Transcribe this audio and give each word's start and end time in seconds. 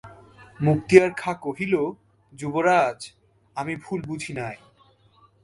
মুক্তিয়ার 0.59 1.11
খাঁ 1.17 1.35
কহিল, 1.41 1.73
যুবরাজ, 2.33 2.99
আমি 3.55 3.73
ভুল 3.75 3.99
বুঝি 4.01 4.31
নাই। 4.33 4.57